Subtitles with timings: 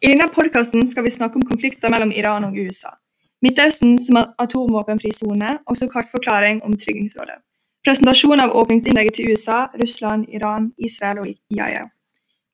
[0.00, 2.92] I denne podkasten skal vi snakke om konflikter mellom Iran og USA.
[3.42, 7.38] Midtøsten som atomvåpenfri sone, og så kartforklaring om Tryggingsrådet.
[7.86, 11.88] Presentasjon av åpningsinnlegget til USA, Russland, Iran, Israel og IAEA.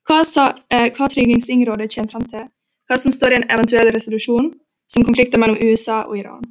[0.08, 2.46] Hva, sa, eh, hva Tryggingsrådet kommer fram til,
[2.88, 4.52] hva som står i en eventuell resolusjon,
[4.88, 6.44] som konflikter mellom USA og Iran.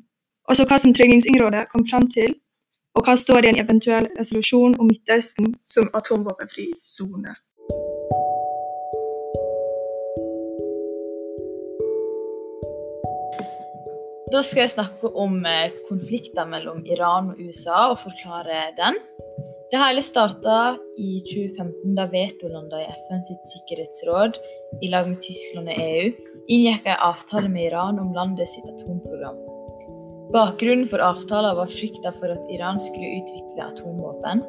[0.49, 2.35] Også hva som Tryggingsrådet kom fram til,
[2.95, 7.33] og hva står i en eventuell resolusjon om Midtøsten som atomvåpenfri sone.
[14.33, 18.97] Da skal jeg snakke om eh, konflikter mellom Iran og USA og forklare den.
[19.69, 20.55] Det hele starta
[20.97, 24.39] i 2015, da vetolandene i FNs sikkerhetsråd
[24.81, 26.09] i lag med Tyskland og EU
[26.49, 29.37] inngikk en avtale med Iran om landet sitt atomprogram.
[30.33, 34.41] Bakgrunnen for avtalen var frykta for at Iran skulle utvikle atomvåpen.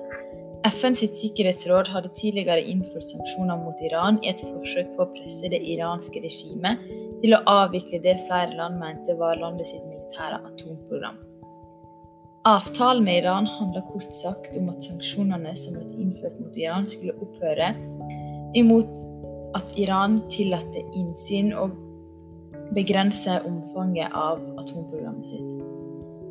[0.64, 5.60] FNs sikkerhetsråd hadde tidligere innført sanksjoner mot Iran i et forsøk på å presse det
[5.60, 6.80] iranske regimet
[7.20, 11.18] til å avvikle det flere land mente var landet sitt militære atomprogram.
[12.48, 17.16] Avtalen med Iran handla kort sagt om at sanksjonene som ble innført mot Iran, skulle
[17.24, 17.70] opphøre,
[18.56, 19.04] imot
[19.60, 21.76] at Iran tillatte innsyn og
[22.72, 25.50] begrense omfanget av atomprogrammet sitt.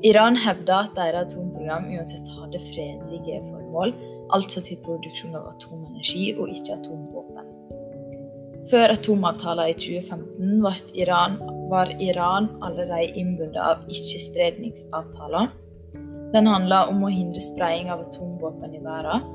[0.04, 3.94] Iran hevda at deres atomprogram uansett hadde fredelige formål,
[4.32, 7.50] altså til produksjon av atomenergi og ikke atomvåpen.
[8.72, 11.38] Før atomavtalen i 2015 Iran,
[11.70, 15.50] var Iran allerede innbundet av ikke-spredningsavtalen.
[16.34, 19.26] Den handler om å hindre spredning av atomvåpen i verden.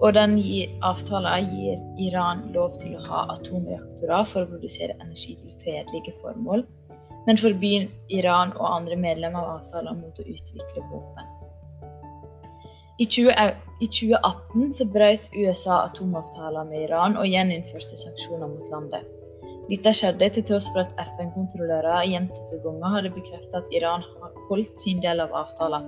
[0.00, 0.38] Og den
[0.86, 6.64] avtalen gir Iran lov til å ha atomreaktorer for å produsere energi til fredelige formål,
[7.26, 11.29] men forbyr Iran og andre medlemmer av avtalen mot å utvikle våpen.
[13.00, 19.06] I 2018 så brøt USA atomavtalen med Iran og gjeninnførte sanksjoner mot landet.
[19.70, 24.04] Dette skjedde til tross for at FN-kontrollører gjentatte ganger hadde bekreftet at Iran
[24.50, 25.86] holdt sin del av avtalen.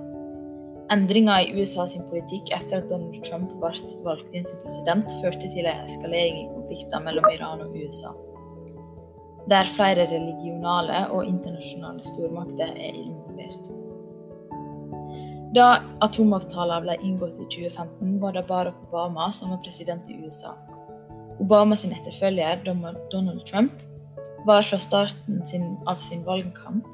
[0.93, 3.73] Endringer i USA sin politikk etter at Donald Trump ble
[4.07, 8.15] valgt inn som president, førte til en eskalering i konflikter mellom Iran og USA,
[9.53, 13.32] der flere religionale og internasjonale stormakter er involvert.
[15.53, 15.67] Da
[16.01, 20.55] atomavtalen ble inngått i 2015, var det Barack Obama som var president i USA.
[21.39, 23.73] Obama sin etterfølger, Donald Trump,
[24.45, 25.43] var fra starten
[25.87, 26.85] av sin valgkamp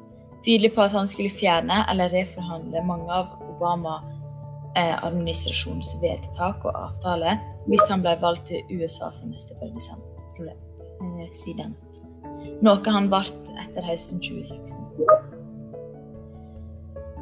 [0.46, 3.26] tydelig på at han skulle fjerne eller reforhandle mange av
[3.56, 7.38] Obama-administrasjonens vedtak og avtaler
[7.68, 10.04] hvis han ble valgt til USA som neste president.
[12.64, 13.24] Noe han ble
[13.66, 15.29] etter høsten 2016.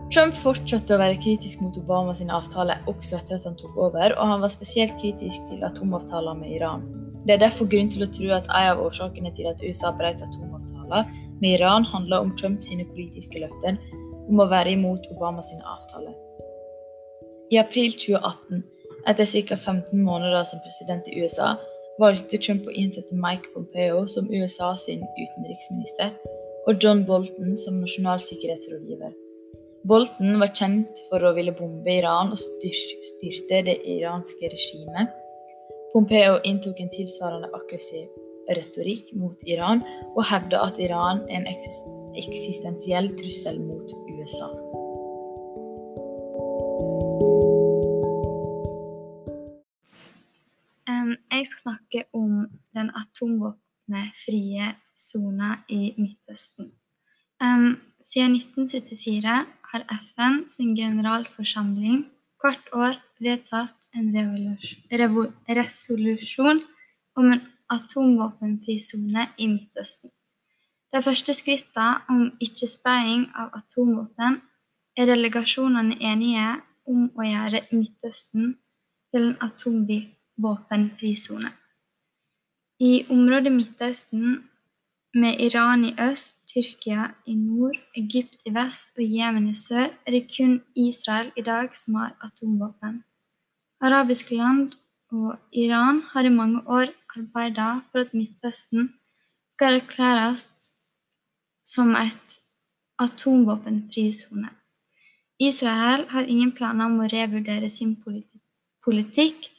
[0.07, 4.13] Trump fortsatte å være kritisk mot Obama sin avtale også etter at han tok over,
[4.15, 6.85] og han var spesielt kritisk til atomavtaler med Iran.
[7.27, 10.23] Det er derfor grunn til å tro at en av årsakene til at USA brøt
[10.23, 13.75] atomavtaler med Iran, handler om Trumps politiske løfter
[14.29, 16.15] om å være imot Obama sin avtale.
[17.51, 18.63] I april 2018,
[19.11, 19.59] etter ca.
[19.59, 21.57] 15 måneder som president i USA,
[21.99, 26.15] valgte Trump å innsette Mike Pompeo som USA sin utenriksminister
[26.67, 29.26] og John Bolton som nasjonal sikkerhetsrådgiver.
[29.85, 35.13] Bolten var kjent for å ville bombe Iran og styrte det iranske regimet.
[35.93, 38.07] Pompeo inntok en tilsvarende aggressiv
[38.57, 39.83] retorikk mot Iran
[40.15, 44.49] og hevda at Iran er en eksistensiell trussel mot USA.
[51.37, 56.71] Jeg skal snakke om den atomvåpnefrie sona i Midtøsten.
[58.07, 62.05] Siden 1974 har FN sin generalforsamling
[62.39, 64.13] hvert år vedtatt en
[65.57, 66.61] resolusjon
[67.19, 70.13] om en atomvåpenfri sone i Midtøsten.
[70.95, 74.39] De første skrittene om ikke-spredning av atomvåpen
[74.97, 76.49] er delegasjonene enige
[76.87, 78.53] om å gjøre Midtøsten
[79.11, 81.51] til en atomvåpenfri sone.
[82.79, 84.45] I området Midtøsten
[85.17, 90.11] med Iran i øst, Tyrkia i nord, Egypt i vest og Jemen i sør er
[90.11, 93.03] det kun Israel i dag som har atomvåpen.
[93.81, 94.71] Arabiske land
[95.11, 98.93] og Iran har i mange år arbeidet for at Midtøsten
[99.53, 100.51] skal erklæres
[101.65, 102.39] som et
[102.99, 104.49] atomvåpenfri sone.
[105.39, 107.95] Israel har ingen planer om å revurdere sin
[108.85, 109.49] politikk,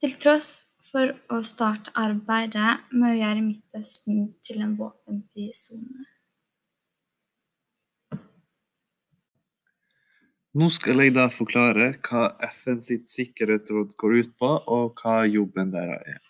[0.00, 0.64] til tross
[0.96, 6.06] for å starte arbeidet med å gjøre Midtøsten til en våpenfri sone.
[10.56, 15.74] Nå skal jeg da forklare hva FN sitt sikkerhetsråd går ut på, og hva jobben
[15.74, 16.22] deres er.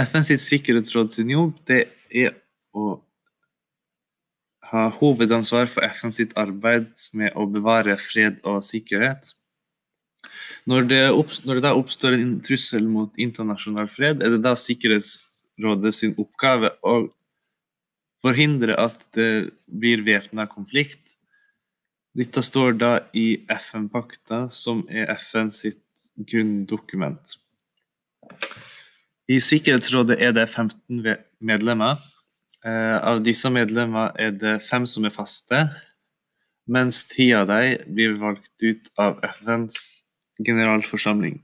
[0.00, 2.38] FN sitt sikkerhetsråd sin jobb det er
[2.72, 3.02] å
[4.70, 9.34] ha hovedansvar for FN sitt arbeid med å bevare fred og sikkerhet.
[10.68, 14.52] Når det, opps- når det da oppstår en trussel mot internasjonal fred, er det da
[14.58, 16.96] Sikkerhetsrådet sin oppgave å
[18.20, 21.16] forhindre at det blir væpna konflikt.
[22.16, 27.36] Dette står da i FN-pakta, som er FN sitt grunndokument.
[29.30, 31.04] I Sikkerhetsrådet er det 15
[31.40, 32.00] medlemmer.
[32.66, 35.62] Eh, av disse medlemmer er det fem som er faste,
[36.68, 40.02] mens ti av dem blir valgt ut av FNs
[40.46, 41.40] generalforsamling.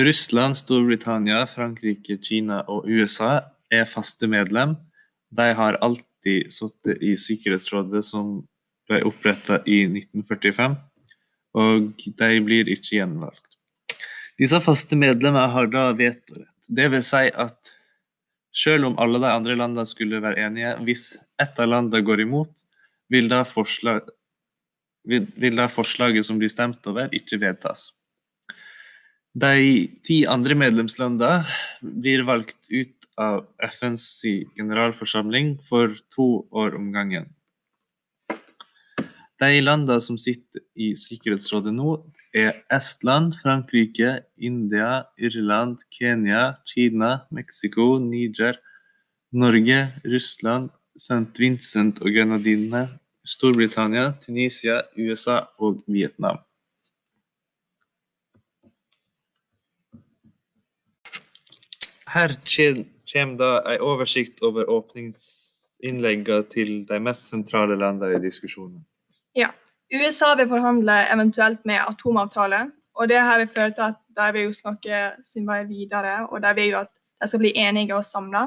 [0.00, 4.76] Russland, Storbritannia, Frankrike, Kina og USA er faste medlem.
[5.36, 8.40] De har alltid sittet i Sikkerhetsrådet som
[8.88, 10.78] ble oppretta i 1945,
[11.60, 13.58] og de blir ikke gjenvalgt.
[14.40, 16.48] Disse faste medlemmer har da vetorett.
[16.72, 17.72] Det vil si at
[18.56, 22.64] selv om alle de andre landene skulle være enige, hvis ett av landene går imot,
[23.12, 24.08] vil da, forslag,
[25.08, 27.90] vil, da forslaget som blir stemt over, ikke vedtas.
[29.32, 31.46] De ti andre medlemslandene
[31.80, 34.04] blir valgt ut av FNs
[34.56, 37.30] generalforsamling for to år om gangen.
[39.42, 41.96] De landene som sitter i Sikkerhetsrådet nå,
[42.36, 48.60] er Estland, Frankrike, India, Irland, Kenya, Kina, Mexico, Niger,
[49.32, 51.32] Norge, Russland, St.
[51.40, 52.84] Vincent og Grenadinene,
[53.24, 56.40] Storbritannia, Tunisia, USA og Vietnam.
[62.12, 62.34] Her
[63.12, 68.82] kommer da en oversikt over åpningsinnleggene til de mest sentrale landene i diskusjonen.
[69.36, 69.48] Ja.
[69.92, 74.54] USA vil forhandle eventuelt med atomavtale, og det her vil føre til at de vil
[74.54, 76.92] snakke sin vei videre, og de vil jo at
[77.22, 78.46] de skal bli enige og samla.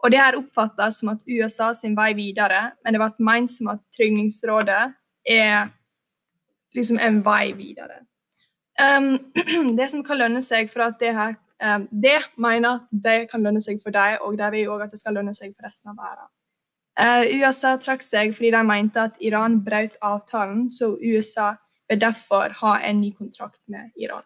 [0.00, 3.68] Og det her oppfattes som at USA sin vei videre, men det ble ment som
[3.74, 4.82] at Trygningsrådet
[5.28, 5.68] er
[6.76, 8.00] liksom en vei videre.
[8.80, 9.12] Um,
[9.78, 13.42] det som kan lønne seg for at det her um, Det mener at det kan
[13.44, 15.92] lønne seg for dem, og de vil òg at det skal lønne seg for resten
[15.92, 16.30] av verden.
[17.00, 21.54] Uh, USA trakk seg fordi de mente at Iran brøt avtalen, så USA
[21.90, 24.24] vil derfor ha en ny kontrakt med Iran.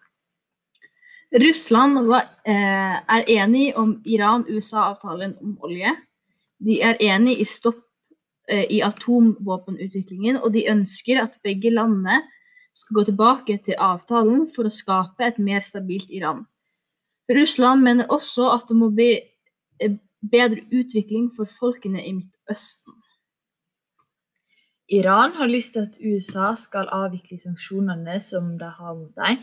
[1.35, 5.97] Russland var, eh, er enig om Iran-USA-avtalen om olje.
[6.59, 7.83] De er enig i stopp
[8.49, 12.23] eh, i atomvåpenutviklingen, og de ønsker at begge landene
[12.75, 16.45] skal gå tilbake til avtalen for å skape et mer stabilt Iran.
[17.31, 19.17] Russland mener også at det må bli
[19.81, 22.95] eh, bedre utvikling for folkene i Midtøsten.
[24.93, 29.41] Iran har lyst til at USA skal avvikle sanksjonene som de har mot dem,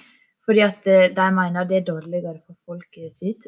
[0.51, 3.45] fordi at eh, de mener det er dårligere for folket sitt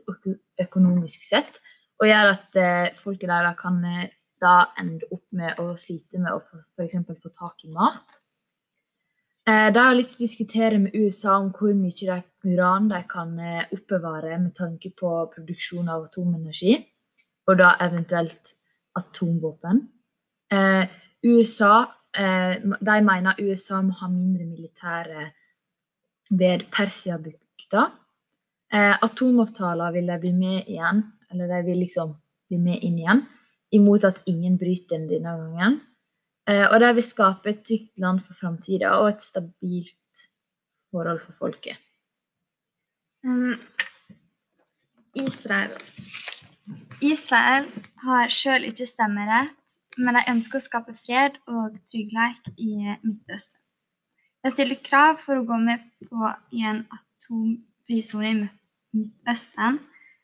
[0.63, 1.57] økonomisk sett,
[1.99, 4.05] og gjør at eh, folket deres kan eh,
[4.43, 6.95] da ende opp med å slite med å f.eks.
[7.09, 8.19] få tak i mat.
[9.43, 13.33] De har lyst til å diskutere med USA om hvor mye uran de kan
[13.75, 16.77] oppbevare med tanke på produksjon av atomenergi,
[17.47, 18.53] og da eventuelt
[18.99, 19.81] atomvåpen.
[21.27, 21.73] USA,
[22.15, 25.27] de mener USA må ha mindre militære
[26.39, 27.91] ved Persiabukta.
[28.73, 32.15] Eh, atomavtaler vil de bli med igjen, eller de vil liksom
[32.49, 33.25] bli med inn igjen,
[33.73, 35.79] imot at ingen bryter den denne gangen.
[36.49, 40.25] Eh, og de vil skape et trygt land for framtida og et stabilt
[40.91, 41.77] forhold for folket.
[43.23, 43.55] Um,
[45.15, 45.77] Israel.
[47.01, 47.69] Israel
[48.03, 52.73] har sjøl ikke stemmerett, men de ønsker å skape fred og trygghet i
[53.05, 53.62] Midtøsten.
[54.43, 58.59] De stiller krav for å gå med på i en atomfri sone i Mid-
[58.93, 59.79] Midtøsten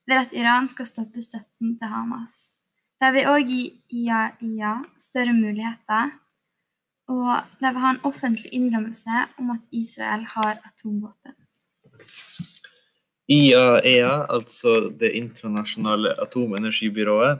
[0.10, 2.54] ved at Iran skal stoppe støtten til Hamas.
[3.02, 3.62] De vil òg gi
[4.02, 6.12] IAIA større muligheter,
[7.10, 11.34] og de vil ha en offentlig innrømmelse om at Israel har atomvåpen.
[13.30, 17.40] IAEA, altså Det internasjonale atomenergibyrået,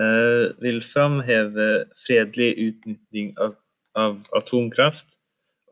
[0.00, 3.34] eh, vil framheve fredelig utnytting
[3.96, 5.18] av atomkraft,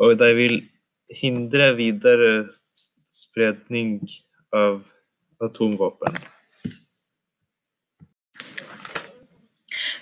[0.00, 0.56] og de vil
[1.20, 2.46] hindre videre
[3.14, 4.00] spredning
[4.54, 4.82] av
[5.44, 6.16] atomvåpen.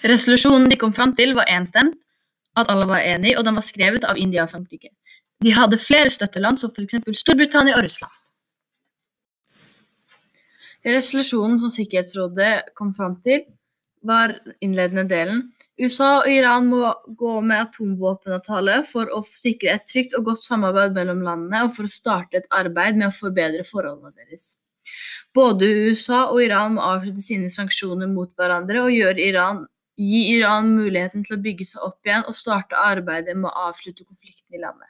[0.02, 2.00] Resolusjonen de kom fram til, var enstemt,
[2.58, 4.90] at alle var enige, og den var skrevet av India og Frankrike.
[5.42, 6.98] De hadde flere støtteland, som f.eks.
[7.18, 8.18] Storbritannia og Russland.
[10.82, 13.44] Resolusjonen som Sikkerhetsrådet kom fram til,
[14.06, 15.42] var innledende delen.
[15.80, 20.96] USA og Iran må gå med atomvåpenavtale for å sikre et trygt og godt samarbeid
[20.96, 24.56] mellom landene, og for å starte et arbeid med å forbedre forholdene deres.
[25.34, 29.64] Både USA og Iran må avslutte sine sanksjoner mot hverandre og Iran,
[29.96, 34.04] gi Iran muligheten til å bygge seg opp igjen og starte arbeidet med å avslutte
[34.04, 34.88] konflikten i landet.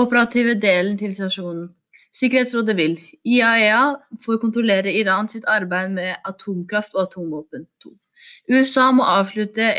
[0.00, 1.68] Operative delen til sanksjonen.
[2.12, 3.82] Sikkerhetsrådet vil IAEA
[4.24, 7.66] får kontrollere Iran sitt arbeid med atomkraft og atomvåpen.
[7.84, 7.92] 2.
[8.52, 9.70] USA må avslutte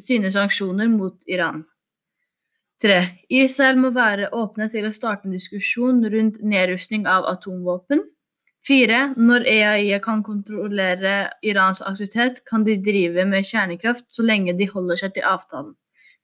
[0.00, 1.64] sine sanksjoner mot Iran.
[2.82, 2.98] 3.
[3.32, 8.02] Israel må være åpne til å starte en diskusjon rundt nedrustning av atomvåpen.
[8.66, 9.00] 4.
[9.16, 15.00] Når EAIA kan kontrollere Irans aktivitet, kan de drive med kjernekraft så lenge de holder
[15.00, 15.74] seg til avtalen.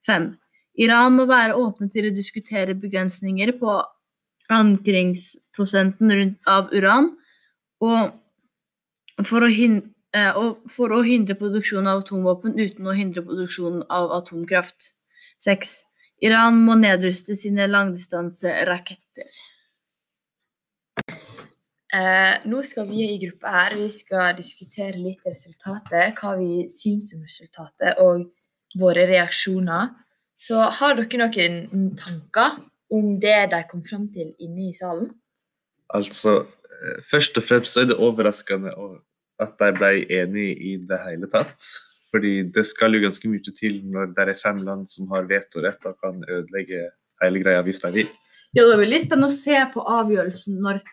[0.05, 0.33] 5.
[0.83, 3.77] Iran må være åpne til å diskutere begrensninger på
[4.51, 7.13] ankringsprosenten rundt av uran,
[7.83, 8.11] og
[9.27, 9.91] for, hindre,
[10.39, 14.93] og for å hindre produksjon av atomvåpen uten å hindre produksjon av atomkraft.
[15.43, 15.73] 6.
[16.23, 19.31] Iran må nedruste sine langdistanseraketter.
[21.93, 27.11] Eh, nå skal vi i gruppa her vi skal diskutere litt resultatet, hva vi syns
[27.13, 28.31] om resultatet og
[28.79, 29.91] våre reaksjoner.
[30.39, 32.57] Så har dere noen tanker
[32.93, 35.09] om det de kom fram til inne i salen?
[35.93, 38.73] Altså, eh, først og fremst så er det overraskende
[39.41, 41.59] at de ble enige i det hele tatt.
[42.13, 45.85] Fordi det skal jo ganske mye til når det er fem land som har vetorett
[45.89, 46.91] og kan ødelegge
[47.23, 48.11] hele greia hvis de vil.
[48.53, 50.83] Ja, det var veldig spennende å se på avgjørelsen når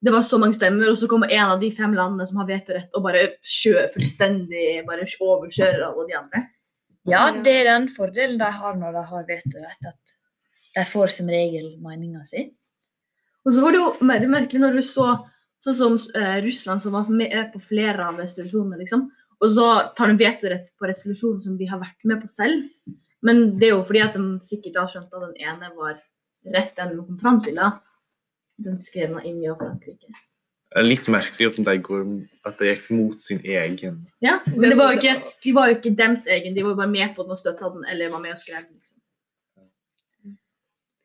[0.00, 2.48] det var så mange stemmer, og så kommer en av de fem landene som har
[2.48, 6.40] vetorett og bare kjører fullstendig bare overkjører alle de andre.
[7.04, 7.42] Ja, Ja.
[7.44, 10.16] det er den fordelen de har når de har vetorett, at
[10.76, 12.48] de får som regel meninga si.
[13.46, 15.08] Og så var det jo mer merkelig når du så
[15.64, 19.08] sånn som eh, Russland, som var med på flere av resolusjonene, liksom.
[19.40, 22.64] Og så tar de vetorett på resolusjonen som de har vært med på selv.
[23.24, 25.98] Men det er jo fordi at de sikkert har skjønt at den ene var
[26.54, 27.60] rett, den de kom fram til.
[27.60, 27.72] da.
[28.60, 30.12] Den skrev man inn i Frankrike.
[30.70, 32.02] Det er litt merkelig at de, går,
[32.46, 34.04] at de gikk mot sin egen.
[34.22, 36.76] Ja, men Det det var jo ikke, de var jo ikke dems egen, de var
[36.76, 38.76] jo bare med på den og støtta den, eller var med og skrev den.
[38.78, 38.99] liksom.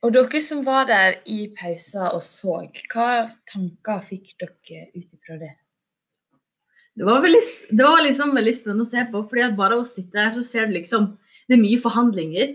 [0.06, 2.60] Og dere som var der i pausa og så,
[2.94, 5.56] hva tanker fikk dere ut ifra det?
[6.96, 7.42] Det var, veldig,
[7.74, 10.44] det var liksom veldig spennende å se på, fordi at bare å sitte her, så
[10.46, 12.54] ser du liksom Det er mye forhandlinger.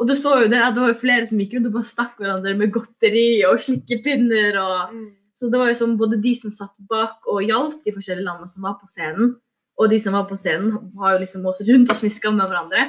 [0.00, 1.86] Og du så jo det, at det var jo flere som gikk rundt og bare
[1.86, 4.56] stakk hverandre med godteri og slikkepinner.
[4.58, 4.96] og
[5.38, 8.50] Så det var jo sånn, både de som satt bak og hjalp de forskjellige landene
[8.50, 9.36] som var på scenen,
[9.78, 12.88] og de som var på scenen, var jo liksom også rundt og smiska med hverandre.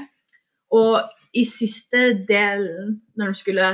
[0.74, 1.03] Og
[1.38, 3.70] i siste delen, når de skulle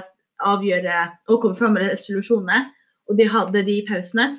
[0.45, 2.65] avgjøre og komme fram med resolusjonene,
[3.09, 4.29] og de hadde de pausene,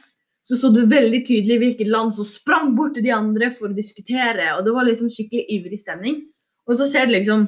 [0.47, 3.77] så så du veldig tydelig hvilke land som sprang bort til de andre for å
[3.77, 4.55] diskutere.
[4.57, 6.23] Og det var liksom skikkelig ivrig stemning.
[6.67, 7.45] Og så ser du liksom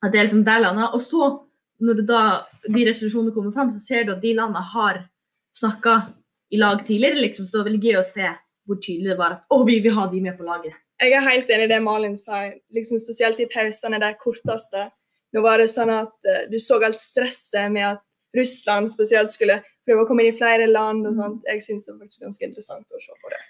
[0.00, 0.92] at det er liksom der landet.
[0.94, 1.30] Og så,
[1.80, 2.22] når du da
[2.68, 5.02] de resolusjonene kommer fram, så ser du at de landene har
[5.56, 5.96] snakka
[6.52, 7.20] i lag tidligere.
[7.24, 8.30] liksom, Så det var veldig gøy å se
[8.68, 10.76] hvor tydelig det var at å, vi vil ha de med på laget.
[11.00, 12.44] Jeg er helt enig i det Malin sa,
[12.76, 14.90] liksom spesielt i pausene, de korteste.
[15.34, 18.02] Nå var det sånn at eh, du så alt stresset med at
[18.36, 21.46] Russland spesielt skulle prøve å komme inn i flere land og sånt.
[21.50, 23.40] Jeg syns det var faktisk ganske interessant å se på det.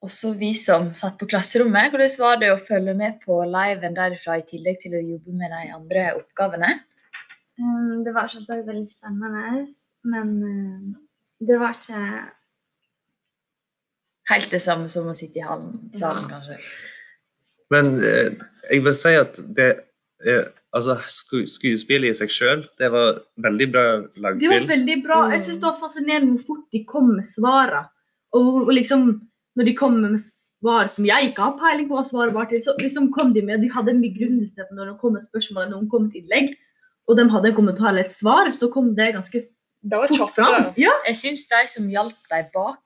[0.00, 4.38] Også vi som satt på klasserommet, hvordan var det å følge med på liven derifra
[4.40, 6.70] i tillegg til å jobbe med de andre oppgavene?
[7.60, 9.66] Um, det var selvsagt veldig spennende,
[10.08, 10.94] men um,
[11.44, 12.04] det var ikke
[14.30, 16.28] Helt det samme som å sitte i hallen, salen, Ja.
[16.30, 16.58] kanskje.
[17.74, 18.36] Men eh,
[18.70, 19.66] jeg vil si at det
[20.22, 23.84] eh, Altså, sku, skuespillet i seg sjøl, det var veldig bra
[24.22, 25.16] lagd det var veldig bra.
[25.32, 27.88] Jeg syns det var fascinerende hvor fort de kom med svarene.
[28.38, 29.08] Og og liksom,
[29.58, 32.62] når de kom med svar som jeg ikke har peiling på hva svaret var til,
[32.62, 35.74] så liksom kom de med De hadde en begrunnelse når det kom et spørsmål eller
[35.74, 36.52] noen kom med et innlegg,
[37.08, 39.42] og de hadde en kommentar eller et svar, så kom det ganske
[39.82, 40.34] Det var fort kjapt.
[40.36, 40.72] fram.
[40.78, 40.92] Ja.
[41.08, 42.82] Jeg syns de som hjalp dem bak,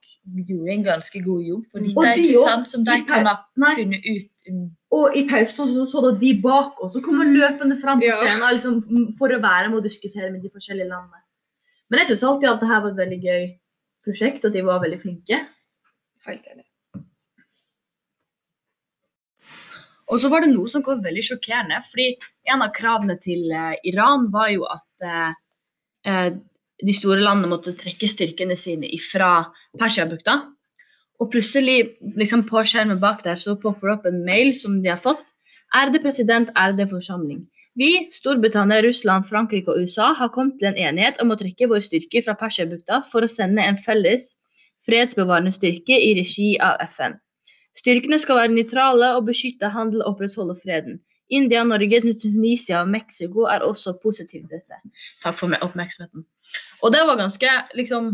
[0.47, 1.63] gjorde en ganske god jobb.
[1.69, 3.35] For det dette er ikke sant som De kan ha
[3.75, 4.47] funnet ut.
[4.95, 8.79] Og i pausen så, så de bak oss og kom løpende fram på scenen liksom,
[9.19, 11.23] for å være med og diskutere med de forskjellige landene.
[11.89, 13.43] Men jeg syns alltid at det her var et veldig gøy
[14.05, 15.41] prosjekt, og de var veldig flinke.
[16.25, 16.65] Helt enig.
[20.13, 22.11] Og så var det noe som kom veldig sjokkerende, fordi
[22.53, 25.31] en av kravene til eh, Iran var jo at eh,
[26.05, 26.27] eh,
[26.85, 29.31] de store landene måtte trekke styrkene sine fra
[29.79, 30.37] Persiabukta.
[31.19, 34.91] Og plutselig, liksom på skjermen bak der, så popper det opp en mail som de
[34.91, 35.23] har fått.
[35.75, 37.45] Ærede president, ærede forsamling.
[37.75, 41.83] Vi, Storbritannia, Russland, Frankrike og USA, har kommet til en enighet om å trekke vår
[41.83, 44.33] styrke fra Persiabukta for å sende en felles
[44.87, 47.17] fredsbevarende styrke i regi av FN.
[47.75, 51.01] Styrkene skal være nøytrale og beskytte handel og opprettholde freden.
[51.27, 54.79] India, Norge, Tunisia og Mexico er også positive til dette.
[55.23, 56.23] Takk for oppmerksomheten.
[56.85, 58.13] Og det var ganske liksom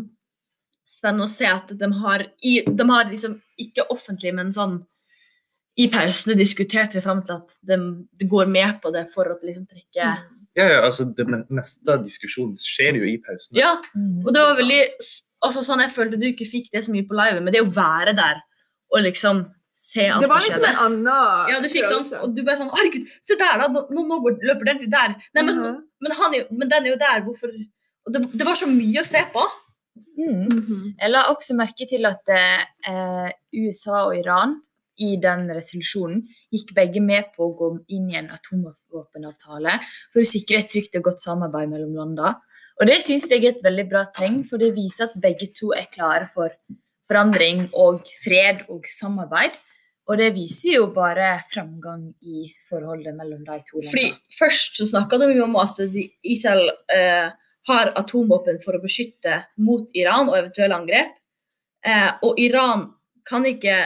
[0.91, 4.81] spennende å se at de har, i, de har liksom ikke offentlig, men sånn
[5.79, 7.77] i pausene diskutert seg fram til at de,
[8.19, 10.09] de går med på det for å liksom trekke
[10.59, 13.55] Ja, ja, altså Det meste av diskusjonen skjer jo i pausene.
[13.61, 14.25] Ja, Mm.
[14.27, 14.81] og det var veldig
[15.47, 17.71] altså sånn Jeg følte du ikke fikk det så mye på live, men det å
[17.71, 18.41] være der
[18.91, 19.45] og liksom
[19.81, 22.59] se alt Det var som liksom en annen Ja, du fikk sånn, og du bare
[22.59, 23.69] sånn Herregud, se der, da!
[23.71, 25.15] Nå, nå løper den til der.
[25.33, 25.79] Nei, men, Mhm.
[26.03, 27.23] men, han men den er jo der.
[27.23, 27.47] Hvorfor
[28.05, 29.47] og det, det var så mye å se på.
[29.95, 30.47] Mm.
[30.47, 30.83] Mhm.
[30.99, 34.59] Jeg la også merke til at eh, USA og Iran
[35.01, 36.21] i den resolusjonen
[36.53, 39.77] gikk begge med på å gå inn i en atomvåpenavtale
[40.11, 42.35] for å sikre et trygt og godt samarbeid mellom landene.
[42.81, 45.69] Og Det synes jeg er et veldig bra tegn, for det viser at begge to
[45.77, 46.53] er klare for
[47.07, 49.59] forandring og fred og samarbeid.
[50.09, 54.07] Og det viser jo bare framgang i forholdet mellom de to Fordi.
[54.33, 57.29] Først så snakka de jo om at de, Israel eh,
[57.69, 61.13] har atomvåpen for å beskytte mot Iran og eventuelle angrep.
[61.85, 62.87] Eh, og Iran
[63.27, 63.83] kan ikke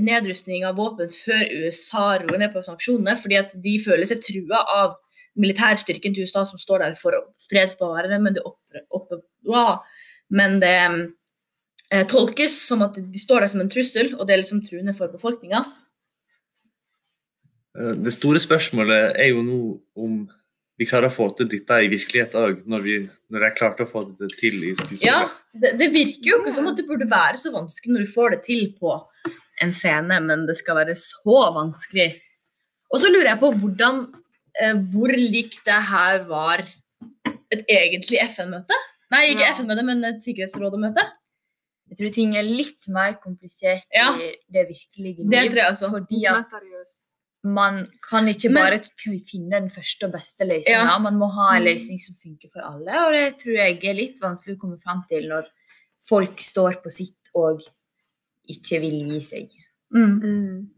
[0.00, 4.62] nedrustning av våpen før USA roer ned på sanksjonene, fordi at de føler seg trua
[4.72, 4.94] av
[5.40, 9.78] militærstyrken til USA som står der for å fredsbevare men det, oppre, oppe, wow.
[10.32, 10.76] men det
[11.92, 14.96] eh, tolkes som at de står der som en trussel, og det er liksom truende
[14.96, 15.64] for befolkninga.
[17.78, 19.62] Eh, Det store spørsmålet er jo nå
[19.96, 20.22] om
[20.82, 23.90] vi klarer å få til dette i virkelighet òg, når, vi- når jeg klarte å
[23.90, 25.06] få det til i skuespillet.
[25.06, 25.20] Ja,
[25.54, 28.34] det, det virker jo ikke som at det burde være så vanskelig når du får
[28.36, 28.96] det til på
[29.62, 32.10] en scene, men det skal være så vanskelig.
[32.92, 34.02] Og så lurer jeg på hvordan,
[34.60, 36.64] eh, hvor likt det her var
[37.52, 38.76] et egentlig FN-møte.
[39.12, 39.52] Nei, ikke Ja.
[39.54, 41.04] FN-møte, men et Sikkerhetsrådet-møte.
[41.92, 44.10] Jeg tror ting er litt mer komplisert Ja.
[44.16, 45.90] i det virkelige Det tror jeg også.
[45.92, 46.44] Fordi at.
[47.44, 50.84] Man kan ikke bare Men, finne den første og beste løsninga.
[50.86, 50.98] Ja.
[51.02, 51.68] Man må ha en Mm.
[51.72, 55.02] løsning som funker for alle, og det tror jeg er litt vanskelig å komme fram
[55.08, 55.48] til når
[56.08, 57.62] folk står på sitt og
[58.48, 59.50] ikke vil gi seg.
[59.94, 60.68] Mm.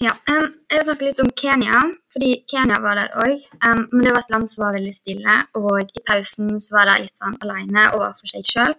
[0.00, 1.78] Ja, um, jeg vil snakke litt om Kenya,
[2.12, 3.40] fordi Kenya var der òg.
[3.92, 7.02] men det var et land som var veldig stille, og i pausen så var de
[7.04, 8.74] litt sånn alene og var for seg sjøl.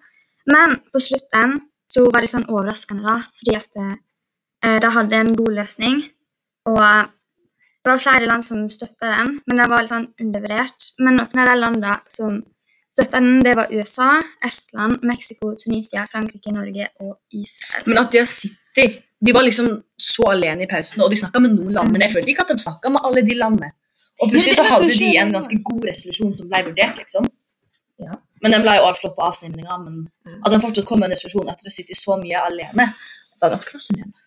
[0.46, 3.82] Men på slutten så var det sånn overraskende, da, fordi at
[4.64, 6.04] eh, de hadde en god løsning.
[6.68, 6.82] Og
[7.88, 10.92] det var flere land som støtta den, men den var litt sånn undervurdert.
[11.00, 12.40] Men noen av de landene som
[12.92, 14.10] støtta den, det var USA,
[14.44, 17.88] Estland, Mexico, Tunisia, Frankrike, Norge og Israel.
[17.88, 21.40] Men at de har sittet De var liksom så alene i pausen, og de snakka
[21.42, 23.72] med noen land, men jeg følte ikke at de snakka med alle de landene.
[24.22, 27.26] Og plutselig så hadde de en ganske god resolusjon som ble vurdert, liksom.
[27.98, 28.20] Ja.
[28.46, 29.80] Men den ble jo avslått på avstemninga.
[29.82, 30.04] Men
[30.38, 32.92] at den fortsatt kom med en resolusjon etter å sitte så mye alene,
[33.42, 34.22] var ganske fascinerende.